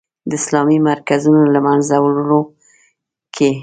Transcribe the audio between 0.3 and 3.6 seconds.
اسلامي مرکزونو له منځه وړلو کې.